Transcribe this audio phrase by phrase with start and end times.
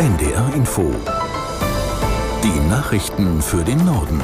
[0.00, 0.94] NDR Info.
[2.42, 4.22] Die Nachrichten für den Norden.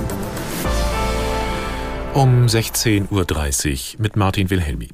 [2.14, 4.88] Um 16.30 Uhr mit Martin Wilhelmi.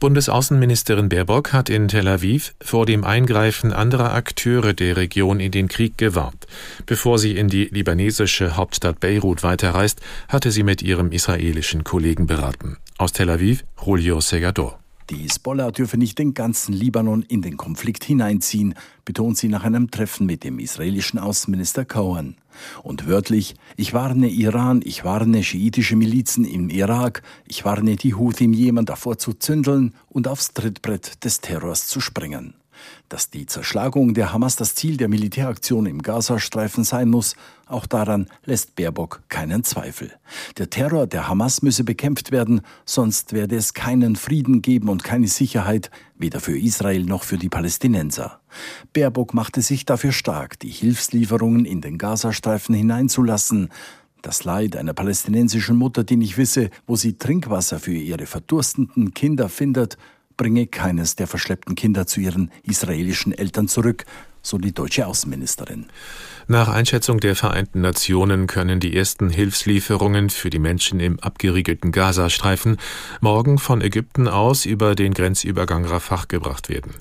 [0.00, 5.68] Bundesaußenministerin Baerbock hat in Tel Aviv vor dem Eingreifen anderer Akteure der Region in den
[5.68, 6.46] Krieg gewarnt.
[6.84, 12.76] Bevor sie in die libanesische Hauptstadt Beirut weiterreist, hatte sie mit ihrem israelischen Kollegen beraten.
[12.98, 14.81] Aus Tel Aviv, Julio Segador.
[15.12, 18.74] Die Hisbollah dürfe nicht den ganzen Libanon in den Konflikt hineinziehen,
[19.04, 22.36] betont sie nach einem Treffen mit dem israelischen Außenminister Cohen.
[22.82, 28.44] Und wörtlich, ich warne Iran, ich warne schiitische Milizen im Irak, ich warne die Houthi
[28.44, 32.54] im Jemen davor zu zündeln und aufs Trittbrett des Terrors zu springen.
[33.08, 37.36] Dass die Zerschlagung der Hamas das Ziel der Militäraktion im Gazastreifen sein muss,
[37.66, 40.12] auch daran lässt Baerbock keinen Zweifel.
[40.58, 45.28] Der Terror der Hamas müsse bekämpft werden, sonst werde es keinen Frieden geben und keine
[45.28, 48.40] Sicherheit, weder für Israel noch für die Palästinenser.
[48.92, 53.70] Baerbock machte sich dafür stark, die Hilfslieferungen in den Gazastreifen hineinzulassen,
[54.22, 59.48] das Leid einer palästinensischen Mutter, die nicht wisse, wo sie Trinkwasser für ihre verdurstenden Kinder
[59.48, 59.98] findet,
[60.36, 64.04] bringe keines der verschleppten Kinder zu ihren israelischen Eltern zurück,
[64.42, 65.86] so die deutsche Außenministerin.
[66.48, 72.78] Nach Einschätzung der Vereinten Nationen können die ersten Hilfslieferungen für die Menschen im abgeriegelten Gazastreifen
[73.20, 76.94] morgen von Ägypten aus über den Grenzübergang Rafah gebracht werden.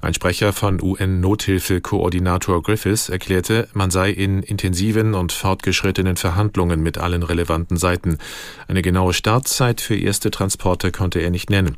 [0.00, 7.24] Ein Sprecher von UN-Nothilfe-Koordinator Griffiths erklärte, man sei in intensiven und fortgeschrittenen Verhandlungen mit allen
[7.24, 8.18] relevanten Seiten.
[8.68, 11.76] Eine genaue Startzeit für erste Transporte konnte er nicht nennen.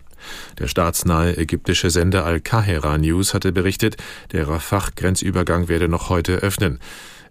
[0.58, 3.96] Der staatsnahe ägyptische Sender Al-Kahira News hatte berichtet,
[4.32, 6.80] der Rafah-Grenzübergang werde noch heute öffnen.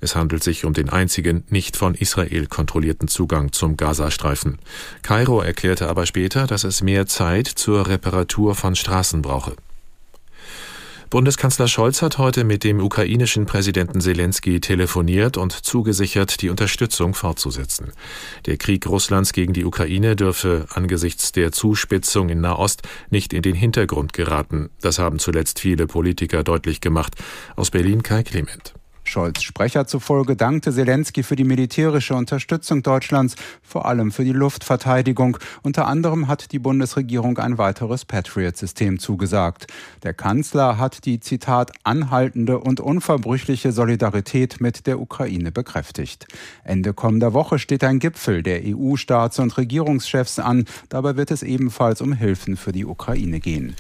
[0.02, 4.60] Es handelt sich um den einzigen nicht von Israel kontrollierten Zugang zum Gazastreifen.
[5.02, 9.56] Kairo erklärte aber später, dass es mehr Zeit zur Reparatur von Straßen brauche.
[11.16, 17.94] Bundeskanzler Scholz hat heute mit dem ukrainischen Präsidenten Zelensky telefoniert und zugesichert, die Unterstützung fortzusetzen.
[18.48, 22.82] Der Krieg Russlands gegen die Ukraine dürfe angesichts der Zuspitzung in Nahost
[23.12, 24.72] nicht in den Hintergrund geraten.
[24.82, 27.16] Das haben zuletzt viele Politiker deutlich gemacht.
[27.56, 28.74] Aus Berlin Kai Clement.
[29.08, 35.38] Scholz Sprecher zufolge dankte Zelensky für die militärische Unterstützung Deutschlands, vor allem für die Luftverteidigung.
[35.64, 39.68] Unter anderem hat die Bundesregierung ein weiteres Patriot-System zugesagt.
[40.04, 46.28] Der Kanzler hat die Zitat anhaltende und unverbrüchliche Solidarität mit der Ukraine bekräftigt.
[46.64, 50.66] Ende kommender Woche steht ein Gipfel der EU-Staats- und Regierungschefs an.
[50.90, 53.76] Dabei wird es ebenfalls um Hilfen für die Ukraine gehen.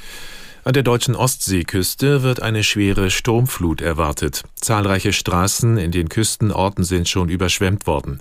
[0.68, 4.42] An der deutschen Ostseeküste wird eine schwere Sturmflut erwartet.
[4.56, 8.20] Zahlreiche Straßen in den Küstenorten sind schon überschwemmt worden.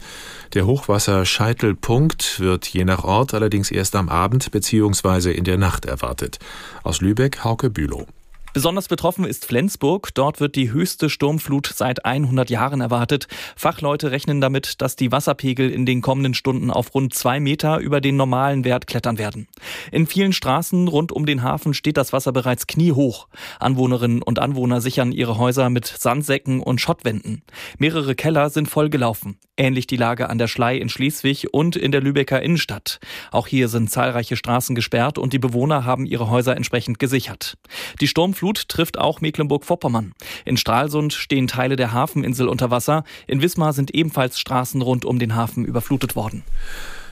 [0.52, 5.32] Der Hochwasserscheitelpunkt wird je nach Ort allerdings erst am Abend bzw.
[5.32, 6.38] in der Nacht erwartet.
[6.82, 8.06] Aus Lübeck Hauke Bülow.
[8.54, 10.14] Besonders betroffen ist Flensburg.
[10.14, 13.26] Dort wird die höchste Sturmflut seit 100 Jahren erwartet.
[13.56, 18.00] Fachleute rechnen damit, dass die Wasserpegel in den kommenden Stunden auf rund zwei Meter über
[18.00, 19.48] den normalen Wert klettern werden.
[19.90, 23.26] In vielen Straßen rund um den Hafen steht das Wasser bereits kniehoch.
[23.58, 27.42] Anwohnerinnen und Anwohner sichern ihre Häuser mit Sandsäcken und Schottwänden.
[27.78, 29.36] Mehrere Keller sind vollgelaufen.
[29.56, 33.00] Ähnlich die Lage an der Schlei in Schleswig und in der Lübecker Innenstadt.
[33.32, 37.56] Auch hier sind zahlreiche Straßen gesperrt und die Bewohner haben ihre Häuser entsprechend gesichert.
[38.00, 40.12] Die Sturmflut Flut trifft auch Mecklenburg-Vorpommern.
[40.44, 43.04] In Stralsund stehen Teile der Hafeninsel unter Wasser.
[43.26, 46.42] In Wismar sind ebenfalls Straßen rund um den Hafen überflutet worden.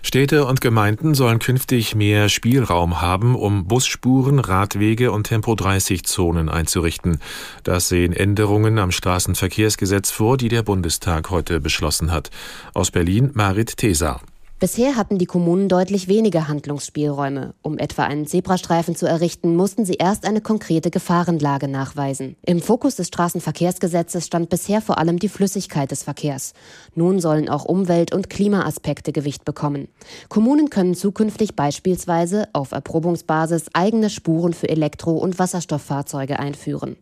[0.02, 7.18] Städte und Gemeinden sollen künftig mehr Spielraum haben, um Busspuren, Radwege und Tempo-30-Zonen einzurichten.
[7.62, 12.30] Das sehen Änderungen am Straßenverkehrsgesetz vor, die der Bundestag heute beschlossen hat.
[12.74, 14.20] Aus Berlin Marit Tesa.
[14.62, 17.52] Bisher hatten die Kommunen deutlich weniger Handlungsspielräume.
[17.62, 22.36] Um etwa einen Zebrastreifen zu errichten, mussten sie erst eine konkrete Gefahrenlage nachweisen.
[22.46, 26.52] Im Fokus des Straßenverkehrsgesetzes stand bisher vor allem die Flüssigkeit des Verkehrs.
[26.94, 29.88] Nun sollen auch Umwelt- und Klimaaspekte Gewicht bekommen.
[30.28, 36.94] Kommunen können zukünftig beispielsweise auf Erprobungsbasis eigene Spuren für Elektro- und Wasserstofffahrzeuge einführen.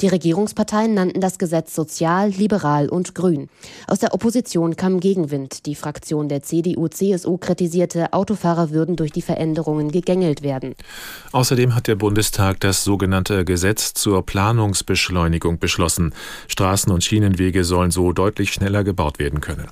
[0.00, 3.48] Die Regierungsparteien nannten das Gesetz sozial, liberal und grün.
[3.86, 5.66] Aus der Opposition kam Gegenwind.
[5.66, 10.74] Die Fraktion der CDU CSU kritisierte, Autofahrer würden durch die Veränderungen gegängelt werden.
[11.32, 16.14] Außerdem hat der Bundestag das sogenannte Gesetz zur Planungsbeschleunigung beschlossen.
[16.48, 19.68] Straßen und Schienenwege sollen so deutlich schneller gebaut werden können.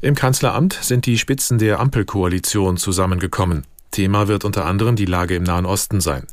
[0.00, 3.64] Im Kanzleramt sind die Spitzen der Ampelkoalition zusammengekommen.
[3.90, 6.24] Thema wird unter anderem die Lage im Nahen Osten sein.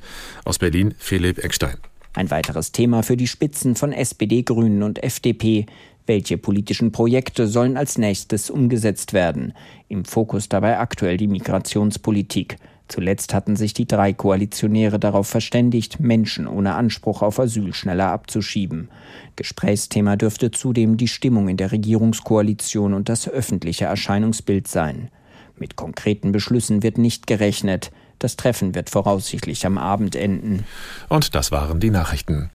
[0.44, 1.78] Aus Berlin Philipp Eckstein.
[2.14, 5.66] Ein weiteres Thema für die Spitzen von SPD, Grünen und FDP.
[6.07, 9.54] Welche politischen Projekte sollen als nächstes umgesetzt werden?
[9.88, 12.57] Im Fokus dabei aktuell die Migrationspolitik.
[12.88, 18.90] Zuletzt hatten sich die drei Koalitionäre darauf verständigt, Menschen ohne Anspruch auf Asyl schneller abzuschieben.
[19.36, 25.10] Gesprächsthema dürfte zudem die Stimmung in der Regierungskoalition und das öffentliche Erscheinungsbild sein.
[25.58, 27.92] Mit konkreten Beschlüssen wird nicht gerechnet.
[28.19, 30.66] Das Treffen wird voraussichtlich am Abend enden.
[31.10, 32.51] Und das waren die Nachrichten.